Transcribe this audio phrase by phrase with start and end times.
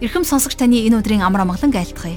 [0.00, 2.16] Ирхэм сонсогч таны энэ өдрийн амар амгалан айлтгая.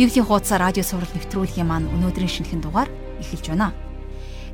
[0.00, 2.88] Библийн хуудас радио сурал нэвтрүүлгийн маань өнөөдрийн шинэхэн дугаар
[3.20, 3.76] эхэлж байна.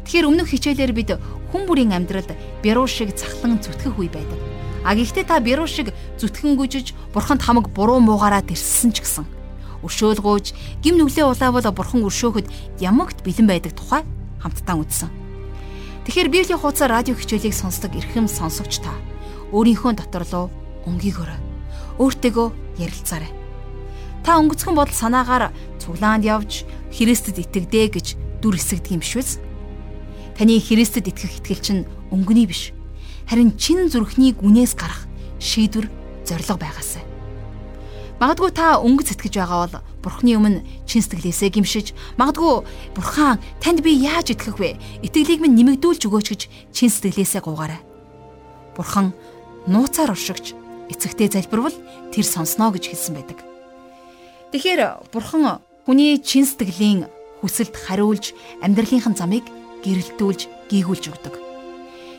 [0.02, 1.14] Тэгэхээр өмнөх хичээлээр бид
[1.54, 2.34] хүн бүрийн амьдралд
[2.66, 4.42] бяруу шиг цахлан зүтгэх үе байдаг.
[4.82, 9.22] А гэхдээ та бяруу шиг зүтгэн гүжиж бурханд хамаг буруу муугаараа тэрссэн ч гэсэн
[9.86, 12.50] өршөөлгөөж гим нүглээ улаавал бурхан өршөөхөд
[12.82, 14.02] ямагт бэлэн байдаг тухай
[14.42, 15.14] хамтдаа үзсэн.
[16.10, 18.90] Тэгэхээр Библийн хуудас радио хичээлийг сонсдог эрхэм сонсогч та
[19.54, 20.50] өөрийнхөө дотор руу
[20.90, 21.43] өнгийгөөрэй.
[21.98, 22.48] Өөртөөгөө
[22.82, 23.30] ярилцаарай.
[24.24, 28.06] Та өнгөцгөн бодол санаагаар цуглаанд явж Христэд итгэдэ гэж
[28.40, 29.26] дүр эсэгдэг юм үү?
[30.34, 32.74] Таны Христэд итгэх итгэл чинь өнгөний биш.
[33.30, 35.06] Харин чин зүрхний гүнээс гарах
[35.38, 35.86] шийдвэр
[36.26, 37.04] зориг байгаасай.
[38.18, 42.62] Магадгүй та өнгө зэтгэж байгаа бол Бурхны өмнө чин сэтгэлээсээ гимшиж, магадгүй
[42.94, 44.78] Бурхан танд би яаж итгэх вэ?
[45.02, 47.80] Итгэлийг минь нэмэгдүүлж өгөөч гэж чин сэтгэлээсээ гуугаарай.
[48.78, 49.12] Бурхан
[49.66, 51.76] нууцаар уршигч эцэгтэй залбирвал
[52.12, 53.38] тэр сонсноо гэж хэлсэн байдаг.
[54.52, 57.08] Тэгэхээр бурхан хүний чин сэтгэлийн
[57.40, 58.32] хүсэлд хариулж
[58.64, 59.44] амьдралынхын замыг
[59.84, 61.34] гэрэлтүүлж гийгүүлж өгдөг.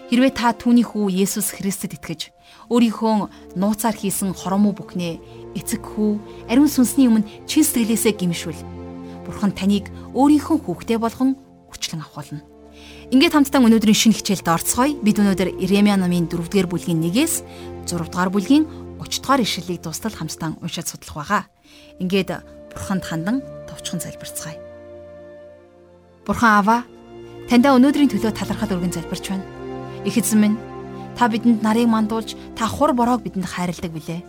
[0.05, 2.29] Хэрвээ та түүний хүү Есүс Христэд итгэж
[2.69, 5.17] өөрийнхөө нууцаар хийсэн хоромоо бүхнээ
[5.57, 8.61] эцэг хүү ариун сүнсний өмнө чин сэтгэлээсээ гимшвэл
[9.25, 11.33] бурхан таныг өөрийнхөө хүүхдээ болгон
[11.73, 12.54] хүчлэн авахулна.
[13.13, 14.97] Ингээд хамтдаа өнөөдрийн шинэ хичээлд орцгоё.
[15.05, 17.45] Бид өнөөдөр Иремья номын 4-р бүлгийн 1-ээс
[17.85, 18.65] 6-р бүлгийн
[18.97, 21.43] 30 дугаар ишлэлийг дуустал хамтдаа уншаад судлах байгаа.
[22.01, 22.33] Ингээд
[22.73, 24.57] Бурханд хандан товчхон залбирцгаая.
[26.25, 26.77] Бурхан Аава,
[27.45, 29.45] таньда өнөөдрийн төлөө талархал өргөн залбирч байна.
[30.01, 30.57] Их эзэн минь,
[31.13, 34.25] та бидэнд нарыг мандуулж, та хур бороог бидэнд хайрладаг билээ.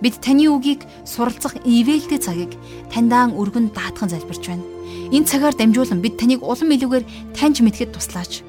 [0.00, 2.56] Бид таны үгийг суралцах ивэлтэй цагийг
[2.88, 4.73] таньдаан өргөн даатхан залбирч байна.
[5.14, 7.04] Энэ цагаар дамжуулан бид таныг улам илүүгээр
[7.36, 8.42] таньж мэдхэд туслаач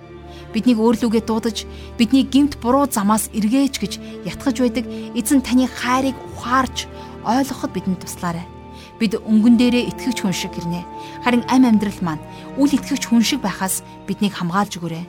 [0.56, 1.68] биднийг өөрлөгөө дуудаж
[2.00, 3.94] бидний гимт буруу замаас эргээж гэж
[4.24, 6.88] ятгах байдаг эзэн таны хайрыг ухаарч
[7.28, 8.47] ойлгоход бидэнд туслаарай.
[8.96, 10.88] Бид өнгөн дээрээ итгэвч хүн шиг гэрнэ.
[11.28, 12.24] Харин ам амьдрал маань
[12.56, 15.03] үл итгэвч хүн шиг байхаас биднийг хамгаалж өгөөрэй.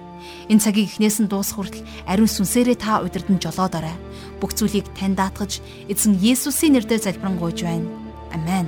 [0.50, 3.94] Энэ цагийг эхнээс нь дуусах хүртэл ариун сүнсээрээ та удирдан жолоодорой.
[4.42, 7.86] Бүх зүйлийг тань даатгаж эзэн Есүсийн нэрээр залбирanгуйж байна.
[8.34, 8.66] Амен.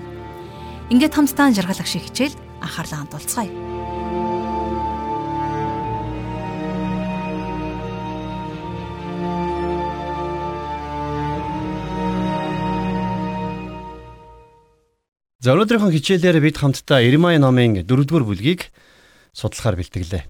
[0.95, 3.53] Ингээд хамтдаа жаргалах шиг хичээл анхаарлаа хандуулцгаая.
[15.39, 18.69] За өнөөдрийнхөө хичээлээр бид хамтдаа Ирмай номын 4-р бүлгийг
[19.31, 20.27] судлахаар бэлтгэлээ.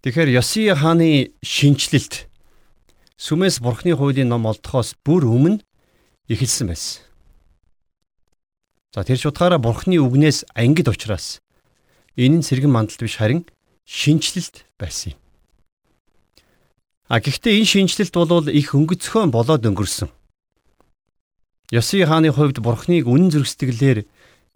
[0.00, 2.26] Тэгэхээр Йосия хааны шинчлэлт
[3.20, 5.62] сүмээс бурхны хуулийн ном олдохоос бүр өмнө
[6.26, 7.11] эхэлсэн байсан.
[8.92, 11.40] За тэр чудгаараа бурхны үгнээс ангид учраас
[12.20, 13.48] энэ нь сэргэн мандалт биш харин
[13.88, 15.18] шинчлэлт байсан юм.
[17.08, 20.12] А гэхдээ энэ шинчлэлт бол их өнгөцхөн болоод өнгөрсөн.
[21.72, 24.04] Ёси хааны хувьд бурхныг үнэн зөрсдөглөөр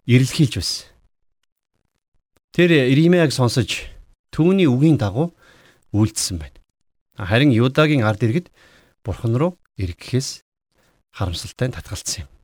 [0.05, 0.85] ирэлхийлж байсан.
[2.53, 3.89] Тэр Иремяг сонсож
[4.29, 5.33] түүний үгийн дагуу
[5.97, 6.61] үйлдсэн байна.
[7.17, 8.53] Харин Юдагийн ард иргэд
[9.01, 10.45] бурхан руу эргэхээс
[11.17, 12.36] харамсалтай татгалцсан юм.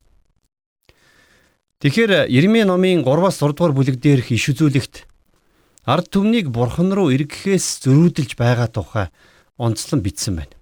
[1.84, 5.04] Тэгэхээр Иремья номын 3-аас 6 дугаар бүлэг дээрх иш үзүүлэгт
[5.84, 9.12] ард түмнийг бурхан руу эргэхээс зөрүүдэлж байгаа тухай
[9.60, 10.56] онцлон бичсэн байна.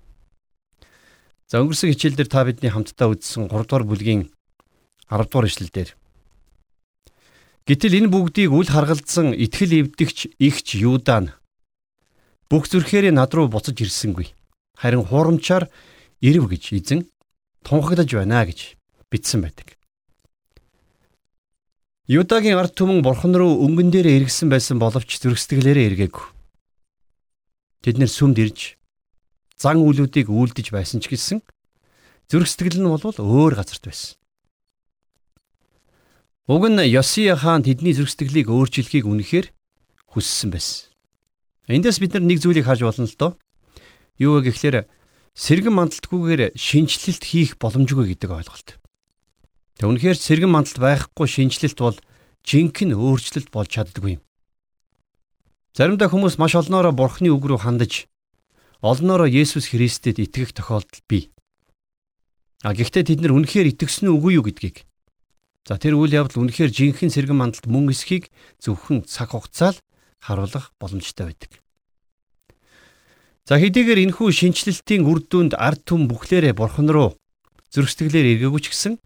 [1.46, 4.34] За өнгөрсөн хичээлдэр та бидний хамтдаа үзсэн 3 дугаар бүлгийн
[5.14, 5.94] 10 дугаар ишлэлдэр
[7.70, 11.38] Гэтэл энэ бүгдийг үл харгалзсан итгэл эвдэгч игч Юудан
[12.50, 14.34] бүх зүрхээрээ над руу буцаж ирсэнгүй.
[14.74, 15.70] Харин хуурамчаар
[16.18, 17.06] ирв гэж эзэн
[17.62, 18.74] тунхаглаж байна гэж
[19.14, 19.78] бичсэн байдаг.
[22.12, 26.26] Юдагийн ард түмэн бурхан руу өнгөн дээр эргэсэн байсан боловч зүрхсэтгэлээрээ эргээгүй.
[27.88, 28.76] Тэд нэр сүмд ирж
[29.56, 31.40] зан үйлүүдийг үйлдэж байсан ч гэсэн
[32.28, 34.20] зүрх сэтгэл нь бол өөр газарт байсан.
[36.52, 39.48] Уг нь Йосия хаан тэдний зүрх сэтгэлийг өөрчилөхийг үнэхээр
[40.12, 40.92] хүссэн байсан.
[41.72, 43.32] Эндээс бид нар нэг зүйлийг харж болно л доо.
[44.20, 44.84] Юу вэ гэхлээр
[45.32, 48.81] сэргэн мандалтгүйгээр шинжилэлт хийх боломжгүй гэдэг ойлголт.
[49.82, 51.98] Тэг үнэхээр сэргэн мандалт байхгүй шинжилэлт бол
[52.46, 54.24] жинхэнэ өөрчлөлт болж чаддаггүй юм.
[55.74, 58.06] Заримдаа хүмүүс маш олноороо бурхны үг рүү хандаж
[58.86, 61.34] олноороо Есүс Христэд итгэх тохиолдол бий.
[62.62, 64.86] А гэхдээ тэд нар үнэхээр итгэсэн үгүй юу гэдгийг
[65.66, 68.30] за тэр үйл явдал үнэхээр жинхэнэ сэргэн мандалд мөн эсхийг
[68.62, 69.82] зөвхөн цаг хугацаал
[70.22, 71.58] харуулах боломжтой байдаг.
[73.50, 77.18] За хэдийгээр энэхүү шинчлэлтийн үр дүнд ард түм бүхлээрээ бурхан руу
[77.74, 79.02] зөрсдөглөөр эргээгүй ч гэсэн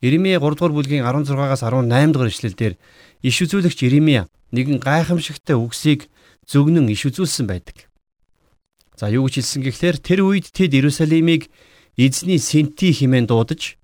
[0.00, 2.74] Иремья 3 дугаар бүлгийн 16-аас 18 дугаар ишлэлдэр
[3.22, 6.08] иш үзүүлэгч Иремья нэгэн гайхамшигтай үгсийг
[6.48, 7.88] зөвгнөн иш үзүүлсэн байдаг.
[8.96, 11.52] За юу гэж хэлсэн гэхлээр тэр үед тэд Иерусалимыг
[12.00, 13.80] эзний сэнти хэмээн дуудаж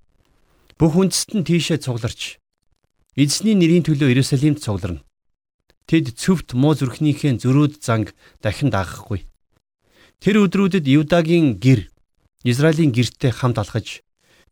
[0.77, 2.37] Бүх үндэст нь тийшээ цугларч
[3.17, 5.01] эзний нэрийн төлөө Иерусалимд цугларна.
[5.89, 8.13] Тэд цөвт муу зүрхнийхээ зөрөөд занг
[8.45, 9.25] дахин дагахгүй.
[10.21, 11.89] Тэр өдрүүдэд Юдагийн гэр
[12.45, 14.05] Израилийн гэртээ хамт алхаж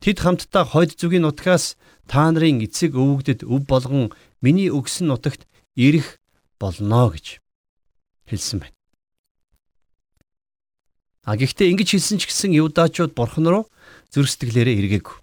[0.05, 4.13] тэд хамтдаа хойд зүгийн нутгаас та нарын эцэг өвөгдөд өв болгон
[4.45, 5.49] миний өгсөн нутагт
[5.81, 6.21] ирэх
[6.61, 7.41] болно гэж
[8.29, 8.77] хэлсэн байна.
[11.25, 13.65] А гэхдээ ингэж хэлсэн ч гэсэн Юдачууд бурхан руу
[14.13, 15.17] зөрсдөглээрээ эргээгүй.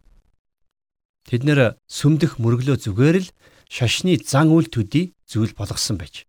[1.29, 3.29] Тэд нэр сүмдэх мөрөглөө зүгээр л
[3.69, 6.25] шашны зан үйл төдий зүйл болгосон байж.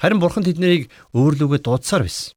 [0.00, 2.32] Харин бурхан тэднийг өөрлөгөө дуудсаар байсан.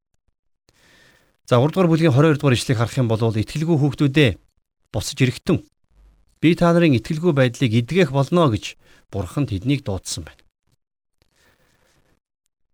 [1.47, 4.31] За 3 дугаар бүлгийн 22 дугаар ишлэгийг харах юм бол итгэлгүй хүүхдүүдээ
[4.93, 5.63] босож ирэхтэн
[6.41, 8.77] би та нарын итгэлгүй байдлыг эдгэх болно гэж
[9.11, 10.41] бурхан тэднийг дуудсан байна.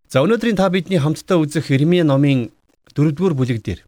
[0.10, 2.54] За өнөөдрийн та бидний хамтдаа үзэх Ирмие номын
[2.94, 3.82] 4 дугаар бүлэг дээр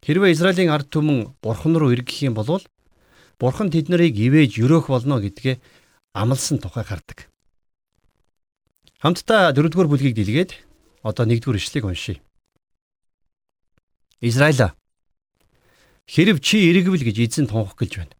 [0.00, 2.64] хэрвээ Израилийн ард түмэн бурхан руу эргэх юм бол
[3.36, 5.60] бурхан тэднийг ивэж өрөөх болно гэдгээ
[6.16, 7.28] амласан тухай гардаг.
[9.02, 10.56] Хамтдаа 4 дугаар бүлгийг дэлгээд
[11.02, 12.22] одоо 1 дугаар ишлэгийг уншийе.
[14.22, 14.72] Израиля
[16.08, 18.14] хэрв чи эргэвэл гэж эзэн тунх гэлж байна.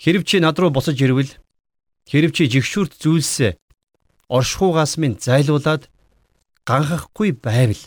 [0.00, 1.32] Хэрв чи над руу босож ирвэл
[2.08, 3.56] хэрв чи жигшүүрт зүйлсээ
[4.28, 5.88] оршихугаас минь зайлуулад
[6.66, 7.82] ганхахгүй байвал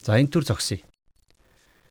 [0.00, 0.80] за энэ төр зогсъё.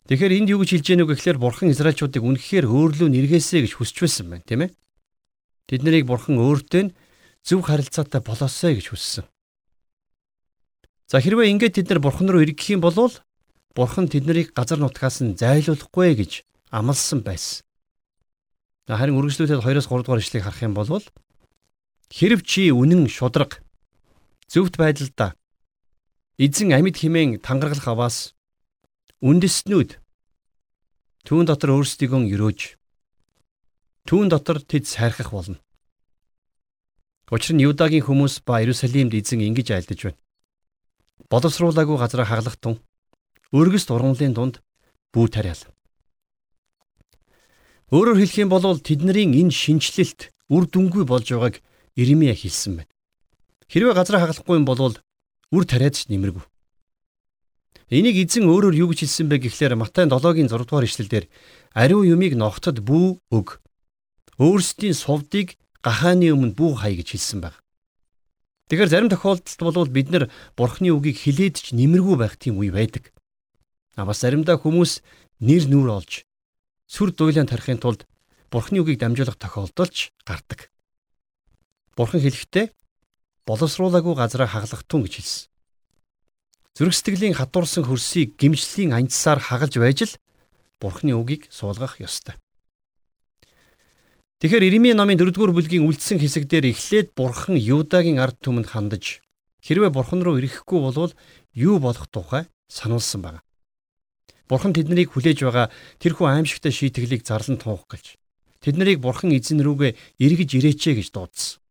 [0.06, 3.96] Тэгэхээр энд юу гэж хэлж яах вэ гэхээр бурхан Израильчуудыг үнэхээр өөрлөө нэргээсэй гэж хүсч
[4.06, 4.72] байсан байна, тийм ээ.
[5.66, 6.94] Тэд нарыг бурхан өөртөө
[7.42, 9.26] зөв харилцаатай болоосэй гэж хүссэн.
[11.10, 12.94] За хэрвээ ингээд тэд нар бурхан руу эргэх юм бол
[13.76, 16.32] бурхан тэднийг газар нутгаас нь зайлуулахгүй гэж
[16.72, 17.64] амласан байсан.
[18.88, 20.90] Харин үргэлжлүүлээд 2-оос 3 дугаар ишлэгийг харах юм бол
[22.10, 23.60] хэрв чи үнэн шудраг
[24.48, 25.36] зөвхт байдалда
[26.38, 28.18] эзэн амьд химэн тангаргалах аваас
[29.20, 30.00] үндэснүүд
[31.26, 32.60] түүн дотор өөрсдийгөө өрөөж
[34.06, 35.58] түүн дотор тэд сайрхах болно.
[37.34, 40.22] Учир нь Юдагийн хүмүүс ба Иерусалимд эзэн ингэж айлдаж байна
[41.30, 42.78] боловсруулаагүй газараа хаглах тун
[43.56, 44.60] өргөс дургамлын дунд
[45.16, 45.64] бүү тариал.
[47.96, 51.64] Өөрөөр хэлэх юм бол тэдний энэ шинчлэлт үр дүнгүй болж байгааг
[51.96, 52.92] Иремья хэлсэн байна.
[53.72, 55.00] Хэрвээ газараа хаглахгүй юм бол
[55.56, 56.44] үр тариад ч нэмэргүй.
[57.96, 61.30] Энийг эзэн өөрөөр юу гэж хэлсэн бэ гэхлээр Матай 7-гийн 6 дугаар ишлэлдэр
[61.72, 63.62] ариун юмыг ногтод бүү өг.
[64.42, 67.62] Өөрсдийн сувдыг гахааны өмнө бүү хай гэж хэлсэн байна.
[68.68, 73.15] Тэгэхээр зарим тохиолдолд бол бид нар бурхны үгийг хилээд ч нэмэргүй байх тийм үе байдаг.
[73.96, 75.00] А бас заримдаа хүмүүс
[75.40, 76.28] нэр нүр олж
[76.88, 78.06] сүр дуйлан тарихын тулд
[78.52, 80.70] бурхны үгийг дамжуулах тохиолдол ч гардаг.
[81.96, 82.72] Бурхан хэлэхдээ
[83.48, 85.48] боловсруулаагүй газараа хаглах тун гэж хэлсэн.
[86.76, 90.20] Зүрх сэтгэлийн хатуурсан хөрсийг гимжлийн анцсаар хагалж байж л
[90.80, 92.36] бурхны үгийг суулгах ёстой.
[94.44, 99.24] Тэгэхээр Иремья номын 4-р бүлгийн үлдсэн хэсэгдэр эхлээд Бурхан Юдагийн ард түмэнд хандаж
[99.64, 101.16] хэрвээ Бурхан руу ирэхгүй болвол
[101.56, 103.45] юу болох тухай сануулсан байна.
[104.50, 105.68] Бурхан тэднийг хүлээж байгаа
[106.02, 108.18] тэрхүү аимшигтай шийтгэлийг зарлан тунх гэлж
[108.62, 111.62] тэднийг Бурхан эзэн рүүгээ эргэж ирээчээ гэж дуудсан.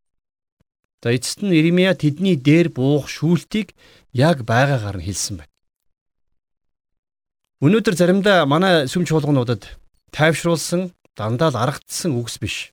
[1.03, 3.77] За эцэст нь Иремья тэдний дээр буух шүүлтийг
[4.15, 5.53] яг байгаагаар нь хэлсэн байна.
[7.61, 9.69] Өнөөдөр заримдаа манай сүм чуулгануудад
[10.17, 12.73] тайвшруулсан дандаа л аргадсан үгс биш.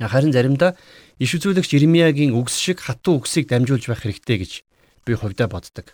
[0.00, 0.74] Харин заримдаа
[1.20, 4.52] иш үзүүлэгч Ирмиягийн үгс шиг хатуу үгсийг дамжуулж байх хэрэгтэй гэж
[5.04, 5.92] би хувьдаа боддог.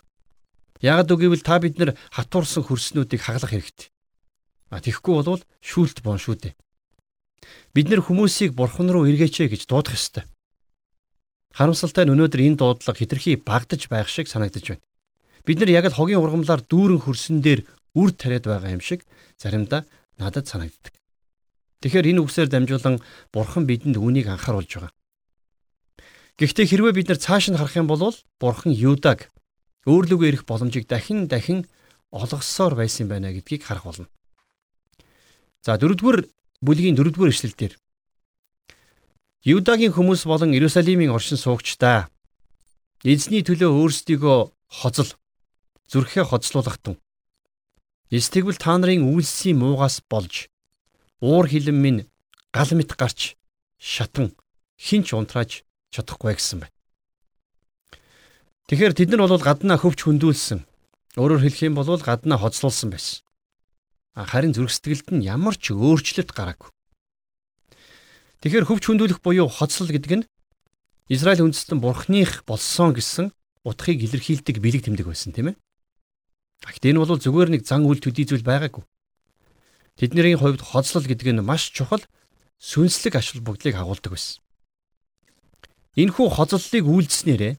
[0.83, 3.89] Ягд үгийвэл та бид нар хатуурсан хөрснүүдийг хаглах хэрэгтэй.
[4.71, 6.55] А тэгэхгүй бол шүүлт бон шүү дээ.
[7.73, 10.25] Бид нар хүмүүсийг бурхан руу эргээчээ гэж дуудах ёстой.
[11.57, 14.85] Харамсалтай нь өнөөдөр энэ дуудлага хитрхи багдаж байх шиг санагдаж байна.
[15.47, 17.65] Бид нар яг л хогийн ургамлаар дүүрэн хөрсөн дээр
[17.97, 19.07] үр тариад байгаа юм шиг
[19.41, 19.87] заримдаа
[20.19, 20.93] надад санагддаг.
[21.81, 23.01] Тэгэхээр энэ үгсээр дамжуулан
[23.33, 24.93] Бурхан бидэнд үүнийг анхааруулж байгаа.
[26.37, 29.33] Гэхдээ хэрвээ бид нар цааш нь харах юм бол Бурхан Юдаг
[29.87, 31.67] өөрлөгөө ирэх боломжийг дахин дахин
[32.11, 34.07] олгосоор байсан байна гэдгийг харах болно.
[35.63, 36.21] За дөрөвдүгээр
[36.63, 37.75] бүлгийн дөрөвдүгээр эшлэл дээр
[39.47, 42.11] Юдагийн хүмүүс болон Иерусалимийн оршин суугчдаа
[43.07, 45.11] эзний төлөө өөрсдийгөө хоцол
[45.87, 46.99] зүрхээ хоцлуулах тун.
[48.11, 50.51] Эсвэл та нарын үйлсийн муугаас болж
[51.23, 52.01] уур хилэн минь
[52.51, 53.39] гал мэт гарч
[53.79, 54.35] шатан
[54.79, 55.63] хинч унтрааж
[55.95, 56.76] чадахгүй гэсэн байна.
[58.67, 60.67] Тэгэхээр тэд нар бол гаднаа хөвч хөндүүлсэн.
[61.15, 63.23] Өөрөөр хэлэх юм бол гаднаа хоцлуулсан байсан.
[64.19, 66.75] Харин зүрх сэтгэлд нь ямар ч өөрчлөлт гараагүй.
[68.43, 70.27] Тэгэхээр хөвч хөндүүлэх буюу хоцлол гэдэг нь
[71.07, 73.31] Израиль үндэстэн бурхных болсон гэсэн
[73.63, 75.57] утгыг илэрхийлдэг бэлэг тэмдэг байсан тийм ээ.
[76.67, 78.83] Гэхдээ энэ бол зүгээр нэг зан үйл төдий зүйл байгаагүй.
[79.95, 82.03] Тэдний хувьд хоцлол гэдэг нь маш чухал
[82.59, 84.43] сүнслэг ашиг бүгдлийг агуулдаг байсан.
[85.95, 87.55] Энэхүү хоцлолыг үйлдснээрээ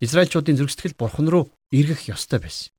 [0.00, 2.70] Израильчуудын зөргсгөл бурхан руу эргэх ёстой байсан.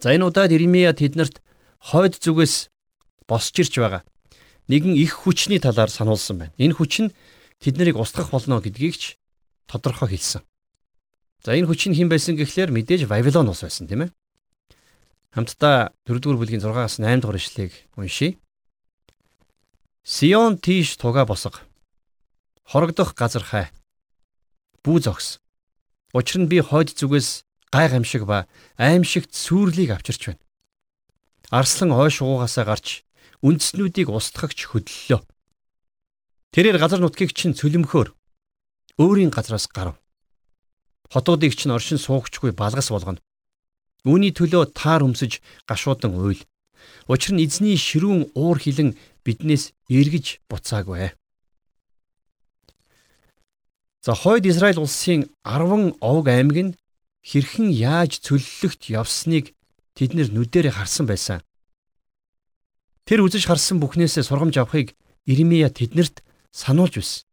[0.00, 1.42] За энэ удаад Иремья тэднэрт
[1.78, 2.72] хойд зүгээс
[3.28, 4.02] босч ирж байгаа
[4.70, 6.54] нэгэн их хүчний талаар сануулсан байна.
[6.54, 7.14] Энэ хүч нь
[7.58, 9.04] тэднийг устгах болно гэдгийг ч
[9.66, 10.46] тодорхой хэлсэн.
[11.42, 14.10] За энэ хүч нь хэн байсан гэхлээр мэдээж Вавилон ус байсан тийм ээ.
[15.34, 18.38] Хамтдаа 4-р бүлгийн 6-аас 8 дугаар ишлэгийг уншийе.
[20.06, 21.58] Сион тийш туга босго.
[22.62, 23.66] Хорогдох газар хай.
[24.84, 25.40] Бүү зогс.
[26.16, 28.48] Учир нь би хойд зүгээс гай гамшиг ба
[28.80, 30.42] аимшигт сүрлийг авчирч байна.
[31.52, 33.04] Арслан ойш уугаасаа гарч
[33.44, 35.20] үндэснүүдийг устгахч хөдлөлөө.
[36.56, 38.08] Тэрээр газар нутгийг чинь цөлмөхөөр
[38.98, 40.00] өөрийн газраас гарав.
[41.12, 43.20] Хотуудыг чинь оршин суугчгүй балгас болгоно.
[44.08, 46.40] Үүний төлөө таар өмсөж гашуудан уйл.
[47.04, 51.12] Учир нь эзний ширүүн уур хилэн биднээс эргэж буцаагүй.
[54.00, 56.76] За хойд Израиль улсын 10 овг аймаг нь
[57.20, 59.52] хэрхэн яаж цөллөгт явсныг
[59.92, 61.44] тэд нүдэрэ харсан байсан.
[63.04, 64.96] Тэр үзэж харсан бүхнээсээ сургамж авахыг
[65.28, 67.28] Иремья тэднэрт сануулж байсан.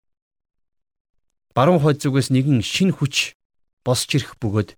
[1.56, 3.40] Баруун хойд зүгээс нэгэн шин хүч
[3.88, 4.76] босч ирэх бөгөөд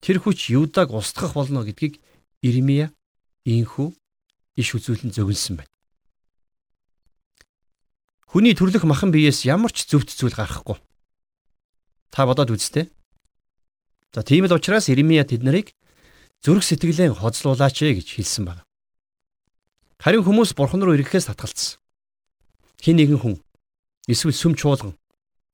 [0.00, 2.00] тэр хүч Юдаг устгах болно гэдгийг
[2.40, 2.96] Иремья
[3.44, 3.92] ийхүү
[4.56, 5.72] иш үзүүлэн зөгнсөн байна.
[8.24, 10.80] Хүний төрлөх махан биеэс ямар ч зөвхт зүйл гарахгүй.
[12.10, 12.90] Та бодоод үзтээ.
[14.14, 15.70] За тийм л учраас Иремья тэднийг
[16.42, 18.66] зүрх сэтгэлээ хоцлуулаач гэж хэлсэн байна.
[20.02, 21.78] Харин хүмүүс бурхан руу ирэхээс татгалцсан.
[22.82, 23.36] Хин нэгэн хүн
[24.10, 24.98] эсвэл сүм чуулган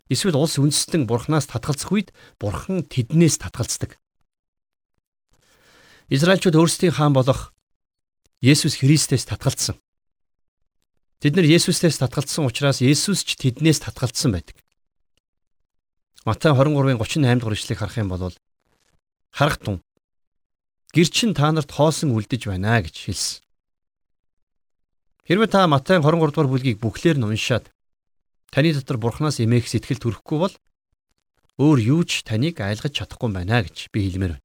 [0.09, 2.09] эсвэл улс үндэстэн бурханаас татгалзах үед
[2.39, 3.99] бурхан тэднээс татгалздаг.
[6.09, 7.51] Израильчууд өөрсдийн хаан болох
[8.41, 9.77] Есүс Христээс татгалцсан.
[11.19, 14.57] Тэд нар Есүстээс татгалцсан учраас Есүс ч тэднээс татгалцсан байдаг.
[16.27, 18.35] Матай 23-ын 38 дугаар ишлэгийг харах юм бол
[19.31, 19.79] харах тун
[20.91, 23.47] гэр чин та нарт хоосон үлдэж байна гэж хэлсэн.
[25.31, 27.71] Хэрвээ та Матай 23 дугаар бүлгийг бүхлээр нь уншаад
[28.51, 30.55] таны дотор Бурханаас эмээх сэтгэл төрөхгүй бол
[31.63, 34.45] өөр юу ч таныг айлгаж чадахгүй байна гэж би хэлмээр байна.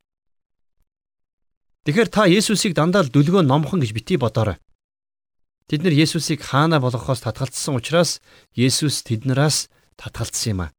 [1.81, 4.61] Тэгэхээр та Есүсийг дандаа л дүлгөө номхон гэж бити бодоорой.
[5.65, 8.21] Тэд нар Есүсийг хаана болгохоос татгалцсан учраас
[8.53, 9.65] Есүс тэднээс
[9.97, 10.73] татгалцсан юм а.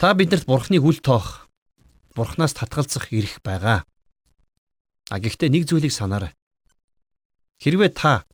[0.00, 1.52] Та биднэрт Бурхныг үл тоох,
[2.16, 3.84] Бурхнаас татгалзах эрх байгаа.
[5.12, 6.32] А гэхдээ нэг зүйлийг санаарай.
[7.60, 8.24] Хэрвээ та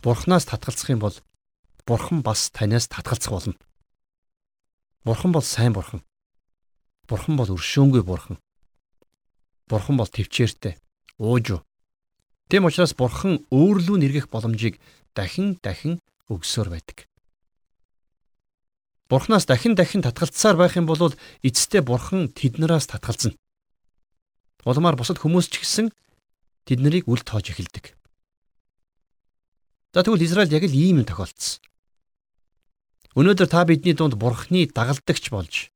[0.00, 1.12] Бурхнаас татгалзах юм бол
[1.84, 3.54] Бурхан бас танаас татгалзах болно.
[5.04, 6.00] Бурхан бол сайн Бурхан.
[7.04, 8.40] Бурхан бол өршөөнгүй Бурхан.
[9.68, 10.80] Бурхан бол төвчээртэй.
[11.20, 11.60] Уужуу.
[12.48, 14.80] Тэм учраас Бурхан өөрлөө нэргэх боломжийг
[15.12, 16.00] дахин дахин
[16.32, 17.07] өгсөөр байдаг.
[19.08, 23.32] Бурханаас дахин дахин татгалцсаар байх юм бол эцэстээ бурхан тэднээс татгалзна.
[24.68, 25.86] Улмаар бусад хүмүүс ч гэсэн
[26.68, 27.96] тэд нарыг үл тоож эхэлдэг.
[29.96, 31.64] За тэгвэл Израиль яг л ийм юм тохиолдсон.
[33.16, 35.72] Өнөөдөр та бидний дунд бурхны дагалдагч болж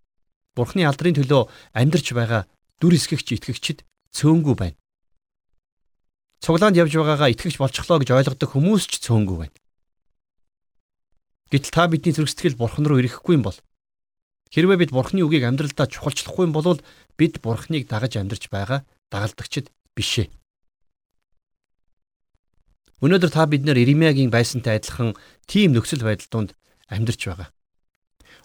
[0.53, 2.45] бурхны алдрын төлөө амьдарч байгаа
[2.77, 4.77] дүр эсгэгч итгэгчид цөөнгүй байна.
[6.45, 9.57] Цуглаанд явж байгаагаа итгэгч болчихлоо гэж ойлгодог хүмүүс ч цөөнгүй байна.
[11.53, 13.59] Гэтэл та бидний зүрх сэтгэл бурхан руу ирэхгүй юм бол
[14.49, 16.81] хэрвээ бид бурханы үгийг амьдралдаа чухалчлахгүй юм бол
[17.21, 20.33] бид бурханыг дагаж амьдарч байгаа дагалдагчд бишээ.
[23.05, 25.13] Өнөөдөр та бид нэр Иремягийн байсантай адилхан
[25.45, 26.51] тийм нөхцөл байдал донд
[26.89, 27.53] амьдарч байгаа.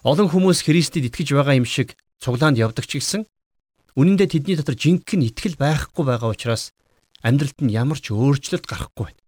[0.04, 3.24] Олон хүмүүс Христэд итгэж байгаа юм шиг цуглаанд явдаг ч гэсэн
[3.96, 6.74] үнэн дээр тэдний дотор жинхэнэ итгэл байхгүй байгаа учраас
[7.22, 9.22] амьдралд нь ямар ч өөрчлөлт гарахгүй байна.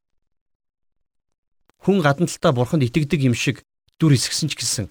[1.81, 3.63] Хүн гадна талдаа бурханд итгэдэг юм шиг
[4.01, 4.87] дүр эсгсэн ч гэсэн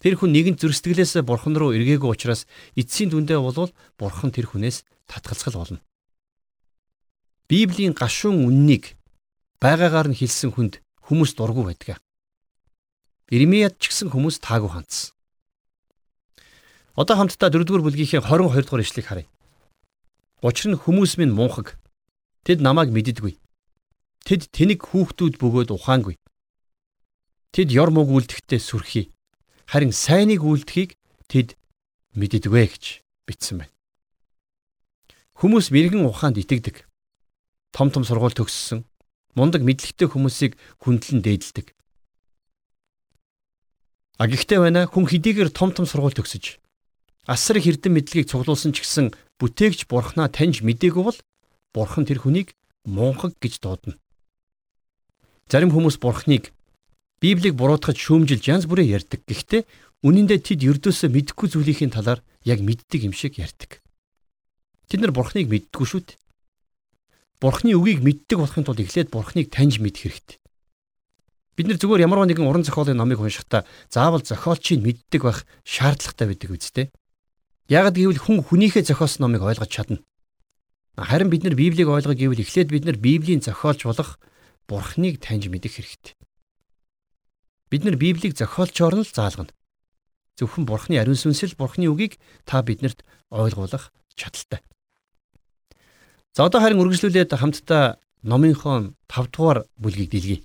[0.00, 3.70] тэр хүн нэгэн зөрсдгэлээс бурхан руу эргээгүй учраас эцсийн дүндээ болвол
[4.00, 5.80] бурхан тэр хүнээс татгалзах болно.
[7.46, 8.96] Библийн гашуун үннийг
[9.60, 12.00] байгаагаар нь хэлсэн хүнд хүмүүс дургу байдаг.
[13.28, 15.12] Иремьяд ч гэсэн хүмүүс таагүй хандсан.
[16.96, 19.28] Одоо хамтдаа 4-р бүлгийнхээ 22 дугаар ишлэгийг харъя.
[20.42, 21.76] Учир нь хүмүүс минь мунхаг.
[22.44, 23.38] Тэд намайг мэддэггүй.
[24.26, 26.18] Тэд тэнэг хүүхдүүд бөгөөд ухаангүй.
[27.52, 29.12] Тэд ёр мөг үлдэхтэй сүрхий.
[29.68, 30.96] Харин сайныг үлдэхийг
[31.28, 31.54] тэд
[32.16, 32.84] мэддэгвэ гэж
[33.28, 33.74] бичсэн байна.
[35.36, 36.88] Хүмүүс мэрэгэн ухаанд итгэдэг.
[37.76, 38.84] Том том сургууль төгссөн,
[39.36, 41.76] мундаг мэдлэгтэй хүмүүсийг хүндлэн дээдэлдэг.
[44.20, 46.62] А гэхдээ байна хүн хэдийгээр том том сургууль төгсөж
[47.26, 51.18] асар их эрдэм мэдлэгийг цуглуулсан ч гэсэн бүтээгч бурхнаа таньж мдээгүй бол
[51.70, 53.98] бурхан тэр хүнийг мунхаг гэж дуудана.
[55.46, 56.50] Зарим хүмүүс бурхныг
[57.22, 59.22] Библийг буруутгаж шүүмжилж янз бүрээр ярьдаг.
[59.22, 59.62] Гэхдээ
[60.02, 63.78] үнэн дээр тэд ердөөсөө мэдхгүй зүйлийн талаар яг мэддэг юм шиг ярьдаг.
[64.90, 66.18] Тэд нар бурхныг мэддэггүй шүү дээ.
[67.38, 70.38] Бурхны үгийг мэддэг болохын тулд эхлээд бурхныг таньж мэдэх хэрэгтэй.
[71.54, 76.50] Бид нар зүгээр ямар нэгэн уран зохиолын номыг уншихдаа заавал зохиолчийг мэддэг байх шаардлагатай байдаг
[76.50, 76.86] үстэй.
[77.70, 80.02] Яг гэвэл хүн хүнийхээ зохиосон номыг ойлгож чадна.
[80.98, 84.18] Харин бид нар Библийг ойлгох гэвэл эхлээд бид нар Библийн зохиолч болох
[84.66, 86.18] Бурхныг таньж мэдэх хэрэгтэй.
[87.72, 89.48] Бид нар Библийг зохиолчоор нь л заалгана.
[90.36, 93.00] Зөвхөн Бурхны ариун сүнсэл Бурхны үгийг та биднэрт
[93.32, 94.60] ойлгуулах чадaltaй.
[96.36, 97.96] За одоо харин үргэлжлүүлээд хамтдаа
[98.28, 100.44] номынхон 5 дугаар бүлгийг дэлгэе.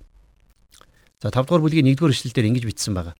[1.20, 3.12] За 5 дугаар бүлгийн 1 дугаар эшлэлдэр ингэж бичсэн байна.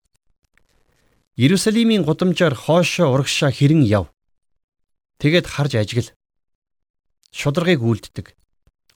[1.37, 4.09] Иерусалимийн гудамжаар хоошоо урагшаа хэрэн яв.
[5.21, 6.09] Тэгээд харж ажигл.
[7.29, 8.33] Шударгыг үлддэг.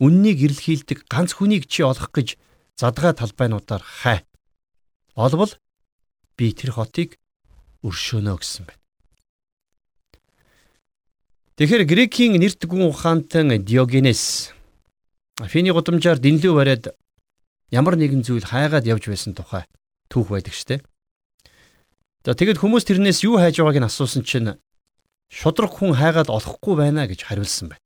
[0.02, 2.34] Үннийг ирлхийлдэг ганц хүнийг чи олох гэж
[2.82, 4.26] задгаа талбайнуудаар хай.
[5.16, 5.54] Олбол
[6.38, 7.22] би тэр хотыг
[7.86, 8.82] өршөөнө гэсэн байна.
[11.62, 14.50] Тэгэхээр Грекийн нэрт гүн ухаантан Диогенес
[15.38, 16.98] Афины гудамжаар дэнлүү бариад
[17.70, 19.70] ямар нэгэн зүйл хайгаад явж байсан тухай
[20.10, 20.82] түүх байдаг штэ.
[22.26, 24.58] За тэгэд хүмүүс тэрнээс юу хайж байгааг нь асуусан чинь
[25.30, 27.84] шудраг хүн хайгаад олохгүй байна гэж хариулсан байна.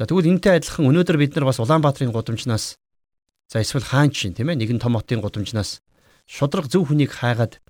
[0.00, 2.80] За тэгвэл энтэй адилхан өнөөдөр бид нар бас Улаанбаатарын гудамжнаас
[3.50, 5.82] за эсвэл хаан чинь тийм ээ нэгэн том хотын гудамжнаас
[6.26, 7.62] шудраг зөв хүнийг хайгаад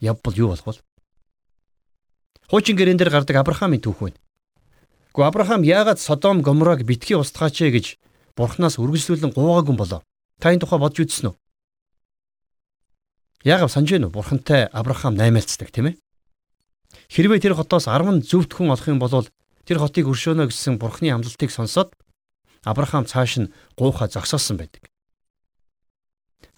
[0.00, 0.82] явбал юу болох вэ?
[2.50, 4.20] Хуучин гэрэн дээр гардаг Авраамийн түүх байна.
[5.14, 7.86] Гэхдээ Авраам яагаад Содом Гоморог битгий устгаач ээ гэж
[8.36, 10.02] Бурханаас үргэлжлүүлэн гуугаагүй болов?
[10.38, 11.36] Та энэ тухай бодж үзсэн үү?
[13.46, 14.16] Яагав санаж байна уу?
[14.18, 15.98] Бурхантай Авраам наймаалцдаг тийм ээ.
[17.10, 19.26] Хэрвээ тэр хотоос 10 зөвхт хүн олох юм бол
[19.64, 21.94] тэр хотыг өршөөнө гэсэн Бурхны амлалтыг сонсоод
[22.64, 24.88] Авраам цааш нь гуйхаа зогсоосон байдаг.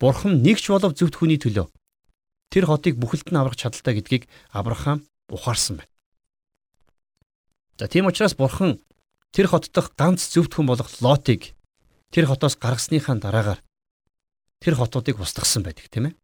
[0.01, 1.67] Бурхан нэгч болов зөвхт хүний төлөө
[2.53, 5.93] тэр хотыг бүхэлд нь аврах чадaltaй гэдгийг Авраам ухаарсан байна.
[7.79, 8.81] За тийм учраас Бурхан
[9.33, 11.57] тэр хот дахь ганц зөвхт хүн болох Лотыг
[12.13, 13.61] тэр хотоос гаргасныхаа дараагаар
[14.61, 16.15] тэр хотуудыг устгасан байдаг тийм ээ.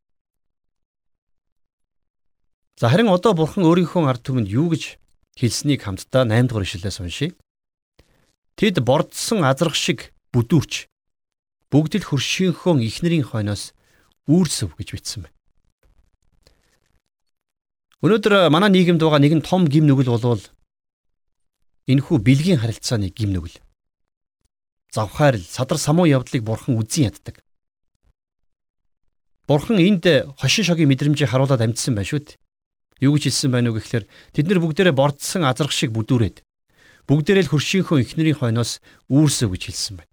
[2.80, 4.98] За харин одоо бурхан өөрийнхөө ард түмэнд юу гэж
[5.37, 7.37] хэлснийг хамтдаа 8 дугаар ишлэлээс уншийе.
[8.56, 10.91] Тэд бордсон азрах шиг бүдүүрч
[11.72, 13.72] бүгд л хөршийнхөө ихнэрийн хойноос
[14.28, 15.37] үүрсв гэж бичсэн байна.
[18.04, 20.44] Өнөөдөр манай нийгэмд байгаа нэгэн том гим нүгэл болвол
[21.88, 23.56] энэхүү бэлгийн харилцааны гим нүгэл.
[24.92, 27.40] Завхаар л садар самуу явдлыг бурхан үзэн яддаг.
[29.48, 30.04] Бурхан энд
[30.37, 32.38] хошин шогийн мэдрэмжийг харуулад амьдсан байна шүү дээ.
[33.00, 34.04] Юу гэж хэлсэн байноу гэхээр
[34.37, 36.44] тэд нар бүгдээрээ бордсон азрах шиг бүдүүрээд
[37.08, 38.78] бүгдээрээ л хөршийнхөө ихнэрийн хойноос
[39.11, 40.12] үүрсэв гэж хэлсэн байна.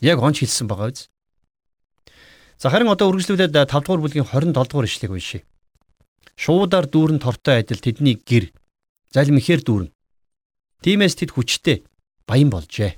[0.00, 1.08] Яг онч хэлсэн байгаа биз?
[2.60, 5.44] За харин одоо үргэлжлүүлээд 5 дугаар бүлгийн 27 дугаар ишлэгийг уншийе.
[6.36, 8.52] Шуудаар дүүрэн тортой адил тэдний гэр
[9.12, 9.92] залим ихээр дүүрэн.
[10.80, 11.84] Тимээс тэд хүчтэй
[12.24, 12.96] баян болжээ.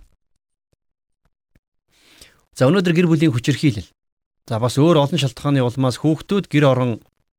[2.55, 3.91] За өнөөдөр гэр бүлийн хүчирхийлэл.
[4.47, 6.91] За бас өөр олон шалтгааны улмаас хүүхдүүд гэр орон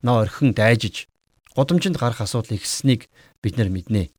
[0.04, 1.08] нөө орхин дайжиж
[1.56, 3.08] годомжинд гарах асуудал ихсэнийг
[3.40, 4.10] бид нар мэднэ.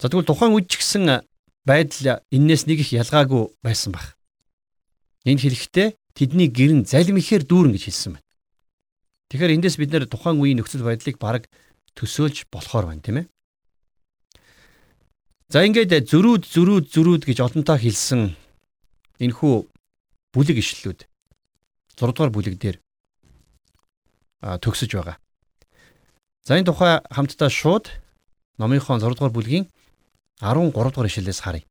[0.00, 1.24] За тэгвэл тухайн үед ч гэсэн
[1.64, 4.16] байдал энээс нэг их ялгаагүй байсан баг.
[5.24, 8.26] Энэ хэрэгтэй тэдний гэрн залим ихээр дүүрэн гэж хэлсэн байна.
[9.32, 11.48] Тэгэхээр эндээс бид нэр тухайн үеийн нөхцөл байдлыг бараг
[11.96, 13.26] төсөөлж болохоор байна тийм ээ.
[15.48, 18.36] За ингээд зөрүүд зөрүүд зөрүүд гэж олонтаа хэлсэн
[19.22, 19.54] энэхүү
[20.34, 21.00] бүлэг ишлэлүүд
[21.96, 22.76] 6 дугаар бүлэг дээр
[24.42, 25.16] төгсөж байгаа.
[26.44, 27.88] За энэ тухай хамтдаа шууд
[28.58, 29.64] номынхон 6 дугаар бүлгийн
[30.40, 31.64] 13 дугаар ишлэлээс харъя.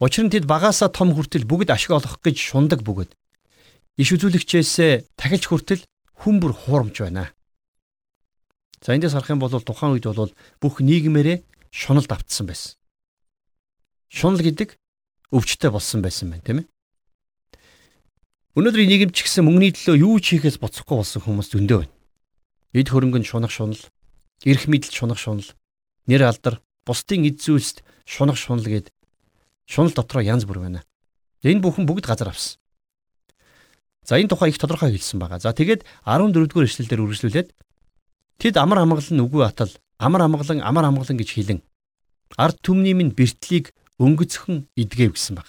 [0.00, 3.12] Учир нь тэд багаасаа том хүртэл бүгд ашиг олох гэж шундаг бөгөөд
[4.00, 5.84] иш үзүүлэгчээс тахилч хүртэл
[6.24, 7.32] хүмбэр хуурамч байна.
[8.80, 12.80] За эндээс харах юм бол тухайн үед бол бүх нийгмээрээ шунал давтсан байсан.
[14.08, 14.80] Шунал гэдэг
[15.36, 16.66] өвчтэй болсон байсан байна, тийм ээ.
[18.56, 21.94] Өнөөдрийн нийгэмд ч гэсэн мөнгөний төлөө юу ч хийхээс боцохгүй болсон хүмүүс зөндөө байна.
[22.72, 23.78] Эд хөрөнгөнд шунах шунал,
[24.42, 25.46] эрх мэдэлд шунах шунал,
[26.10, 28.90] нэр алдар, бусдын эд зүйлсд шунах шунал гээд
[29.70, 30.82] шунал дотроо янз бүр байна.
[31.46, 32.58] Энэ бүхэн бүгд газар авсан.
[34.02, 35.38] За энэ тухай их тодорхой хэлсэн байгаа.
[35.38, 37.48] За тэгээд 14 дугаар эшлэлдэр үргэлжлүүлээд
[38.42, 39.70] тэд амар амгалан үгүй атал,
[40.02, 41.60] амар амгалан амар амгалан гэж хэлэн
[42.36, 45.46] ард түмний минь бэртлийг өнгөцхөн идгээв гэсэн баг.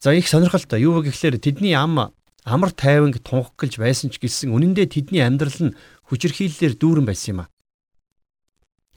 [0.00, 0.80] За их сонирхолтой.
[0.80, 2.12] Юу вэ гэхээр тэдний ам
[2.44, 5.76] амар тайванг тунх гэлж байсан ч гэсэн үнэндээ тэдний амьдрал нь
[6.08, 7.50] хүчирхийллээр дүүрэн байсан юм а.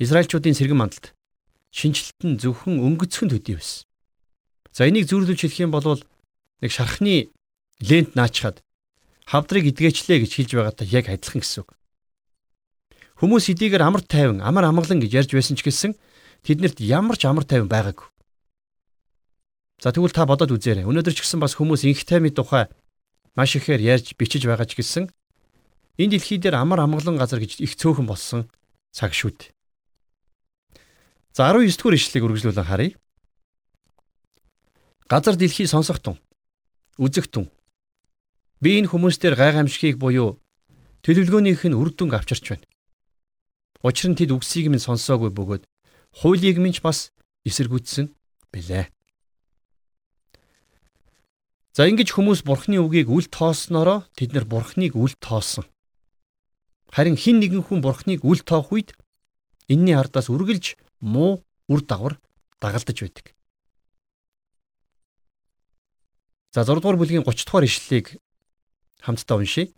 [0.04, 1.16] Израильчуудын сэргэн мандалд
[1.72, 3.88] шинжилт нь зөвхөн өнгөцхөн төдий байсан.
[4.76, 6.04] За энийг зүйрлүүлж хэлэх юм бол
[6.62, 7.34] нэг шархны
[7.80, 8.62] лент наачхад
[9.26, 11.70] хавдрыг идгээчлээ гэж хэлж байгаатай яг адилхан гэсэн үг.
[13.24, 15.92] Хүмүүс эдийгээр амар тайван, амар амгалан гэж ярьж байсан ч гэсэн
[16.44, 18.08] тэднэрт ямар ч амар тайван байгаагүй.
[19.80, 20.88] За тэгвэл та бодоод үзээрэй.
[20.88, 22.68] Өнөөдөр ч гэсэн бас хүмүүс инх таймын тухай
[23.36, 25.12] маш ихээр ярьж бичиж байгаа ч гэсэн
[26.00, 28.50] энэ дэлхий дээр амар амгалан газар гэж их цөөхөн болсон
[28.92, 29.52] цаг шүү дээ.
[31.34, 32.94] За 19 дугаар ишлэгийг үргэлжлүүлэн харъя.
[35.10, 36.22] Газар дэлхий сонсох тун.
[37.02, 37.50] Үзэх тун.
[38.62, 40.38] Би энэ хүмүүстээр гайхамшигыг буюу
[41.02, 42.70] төлөвлөгөөнийх нь үр дүнг авчирч байна.
[43.82, 45.66] Учир нь тэд үгсийг минь сонсоогүй бөгөөд
[46.22, 47.10] хуулийг минь ч бас
[47.50, 48.14] эсэргүүцсэн
[48.54, 48.94] билээ.
[51.74, 55.66] За ингэж хүмүүс бурхны үгийг үл тооснороо тэд нар бурхныг үл тоосон.
[56.94, 58.94] Харин хин нэгэн хүн бурхныг үл тоох үед
[59.66, 62.16] энэний ардаас үргэлж муу үр дагавар
[62.64, 63.36] дагалдаж байдаг.
[66.56, 68.24] За 6 дугаар бүлгийн 30 дугаар ишлэлийг
[69.04, 69.76] хамтдаа уншийе.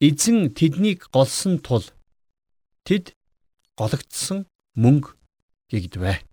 [0.00, 1.84] Эзэн тэднийг голсон тул
[2.88, 3.12] тэд
[3.76, 4.48] гологдсон
[4.80, 5.12] мөнгө
[5.68, 6.24] гэгдвэ.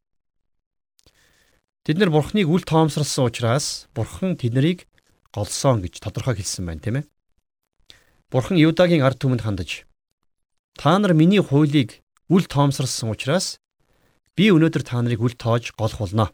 [1.84, 4.88] Тэд нар бурхныг үл тоомсорлсон учраас бурхан тэднийг
[5.36, 7.10] голсон гэж тодорхой хэлсэн байна тийм ээ.
[8.32, 9.84] Бурхан Юдагийн ард түмэнд хандаж
[10.80, 13.60] та нар миний хуулийг үл тоомсорлсон учраас
[14.38, 16.30] би өнөөдөр та нарыг үл тоож голох болно.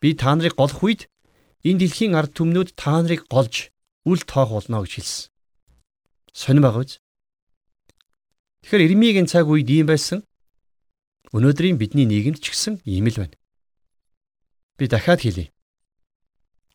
[0.00, 1.12] Би та нарыг голох үед
[1.60, 3.68] энэ дэлхийн ард түмнүүд та нарыг голж
[4.08, 5.28] үл тоох болно гэж хэлсэн.
[6.32, 6.96] Сонир байгаа биз?
[8.64, 10.24] Тэгэхээр Ирмигийн цаг үед ийм байсан.
[11.36, 13.36] Өнөөдрийн бидний нийгэмд ч гэсэн ийм л байна.
[14.80, 15.52] Би дахиад хэлье.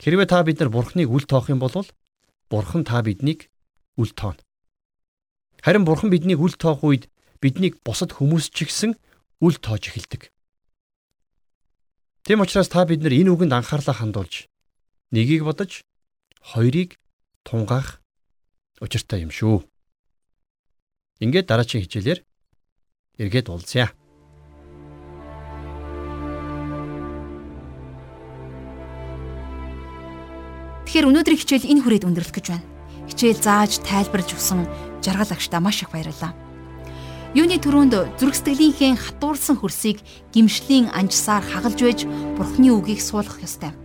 [0.06, 1.74] Хэрвээ та бид нар Бурхныг үл тоох юм бол
[2.50, 3.50] Бурхан та биднийг
[3.98, 4.38] үл тооно.
[5.66, 7.10] Харин Бурхан биднийг үл тоох үед
[7.42, 8.92] биднийг бусад хүмүүс ч гэсэн
[9.42, 10.32] үл тоож эхэлдэг.
[12.26, 14.50] Тэм учраас та бид нар энэ үгэнд анхаарлаа хандуулж
[15.14, 15.86] нэгийг бодож
[16.42, 16.98] хоёрыг
[17.46, 18.02] тунгаах
[18.82, 19.62] учиртай юм шүү.
[21.22, 22.20] Ингээд дараагийн хичээлээр
[23.22, 23.94] эргээд уулзъя.
[30.86, 32.68] Тэгэхээр өнөөдрийн хичээл энэ хүрээд өндөрлөх гэж байна.
[33.10, 34.66] Хичээл зааж тайлбарж өгсөн
[35.02, 36.45] жаргал агштаа маш их баярлалаа.
[37.36, 40.00] Юуны төрөнд зүрх сэтгэлийнхээ хатуурсан хөрсийг
[40.32, 42.00] гимшлийн анжсаар хагалж байж
[42.40, 43.76] Бурхны үгийг суулгах ёстой.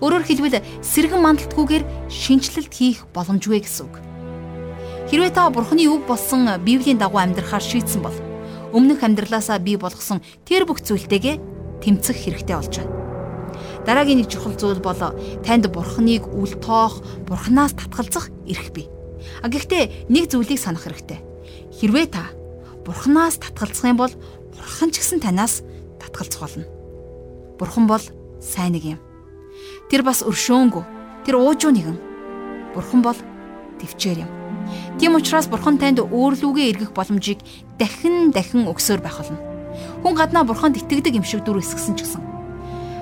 [0.00, 4.00] Өөрөөр хэлбэл сэргэн мандалтгүйгээр шинчлэлт хийх боломжгүй гэсэн үг.
[5.12, 8.16] Хэрвээ та Бурхны үг болсон Библийн дагуу амьдрахаар шийдсэн бол
[8.72, 12.96] өмнөх амьдралаасаа бий болгосон тэр бүх зүйлтэйгээ тэмцэх хэрэгтэй болж байна.
[13.84, 14.96] Дараагийн нэг чухал зүйл бол
[15.44, 18.88] танд Бурхныг үл тоох, Бурханаас татгалзах эрх бий.
[19.44, 21.20] А гэхдээ нэг зүйлийг санах хэрэгтэй.
[21.76, 22.39] Хэрвээ та
[22.84, 24.12] Бурханаас татгалзах юм бол
[24.56, 25.62] Бурхан ч гэсэн танаас
[26.00, 26.64] татгалзах болно.
[27.58, 28.02] Бурхан бол
[28.40, 29.00] сайн нэг юм.
[29.92, 30.84] Тэр бас өршөөнгөө.
[31.28, 31.98] Тэр уужуу нэгэн.
[32.74, 33.18] Бурхан бол
[33.80, 34.30] төвчээр юм.
[34.98, 37.40] Тийм учраас Бурхан танд өөрлөгөө эргэх боломжийг
[37.76, 39.40] дахин дахин өгсөөр байх болно.
[40.02, 42.22] Хүн гаднаа Бурханд итгэдэг юм шиг дүр эсгсэн ч гэсэн.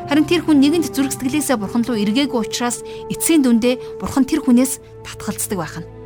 [0.08, 2.80] Харин тэр хүн нэгэнт зүрх сэтгэлээсээ Бурхан руу эргээгүй учраас
[3.12, 5.97] эцсийн дүндээ Бурхан тэр хүнээс татгалздаг байх нь.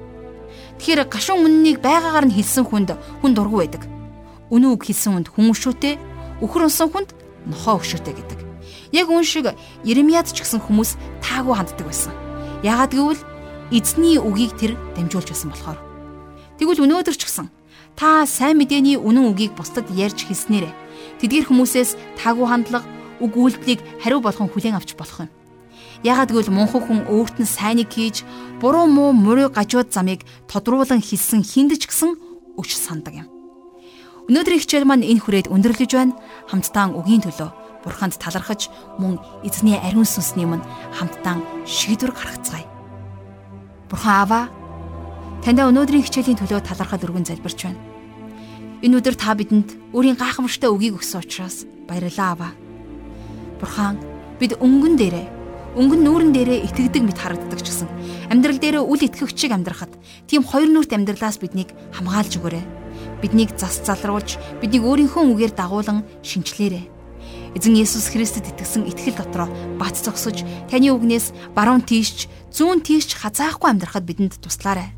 [0.82, 3.86] Тэгэхээр гашуун үннийг байгаагаар нь хэлсэн хүнд хүн дургүй байдаг.
[4.50, 5.94] Үнэн үг хэлсэн хүнд хүн өшөөтэй,
[6.42, 7.14] өхөр унсан хүнд
[7.46, 8.40] нохоо өшөөтэй гэдэг.
[8.90, 9.54] Яг үн шиг
[9.86, 12.10] Иремьяд ч гэсэн хүмүүс таагүй ханддаг байсан.
[12.66, 13.22] Яагад гэвэл
[13.70, 15.78] эзний үгийг тэр дамжуулж байсан болохоор.
[16.58, 17.46] Тэгвэл өнөөдөр ч гэсэн
[17.94, 20.74] та сайн мэдээний үнэн үгийг бусдад ярьж хэлснээрээ
[21.22, 22.90] тэдгэр хүмүүсээс таагүй хандлага
[23.22, 25.30] үг үйлдэлийг хариу болгон хүлээн авч болох юм.
[26.02, 28.26] Яагад гэвэл мунхан хүн өөрт нь сайныг хийж
[28.58, 32.18] буруу муу мөрөө гажууд замыг тодруулан хэлсэн хинд ч гэсэн
[32.58, 33.30] өч сандаг юм.
[34.26, 36.18] Өнөөдрийн хичээл маань энэ хүрээд өндөрлөж байна.
[36.50, 37.50] Хамтдаа үгийн төлөө
[37.86, 38.66] бурханд талархаж
[38.98, 41.38] мөн эзний ариун сүнсний өмнө хамтдаа
[41.70, 42.66] шийдвэр гаргацгаая.
[43.86, 44.40] Бурхан Аава
[45.42, 47.82] танд өнөөдрийн хичээлийн төлөө талархал өргөн залбирч байна.
[48.82, 52.50] Энэ өдөр та бидэнд өөрийн гайхамшигтай үгийг өгсөн учраас баярлалаа Аава.
[53.58, 53.98] Бурхан
[54.38, 55.41] бид өнгөн дээрээ
[55.72, 57.88] өнгөн нүүрэн дээрээ итгэдэг мэт харагддаг ч гэсэн
[58.28, 59.92] амьдрал дээрээ үл итгэгчиг амьдрахад
[60.28, 62.64] тийм хоёр нүрт амьдралаас биднийг хамгаалж өгөөрэй.
[63.24, 66.92] Биднийг зас залруулж, биднийг өөрийнхөө үгээр дагуулan шинчлээрэй.
[67.56, 69.48] Эзэн Есүс Христэд итгэсэн итгэл дотроо
[69.80, 74.92] бац зогсож таны үгнээс баруун тийшч зүүн тийшч хазаахгүй амьдрахад бидэнд туслаарай.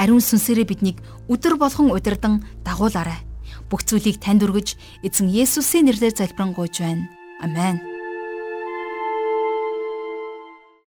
[0.00, 3.24] Ариун сүнсээрээ биднийг өдөр болгон удирдан дагуулаарай.
[3.68, 7.08] Бүх зүйлийг танд өргөж эзэн Есүсийн нэрээр залбирanгуйж байна.
[7.40, 7.95] Амен.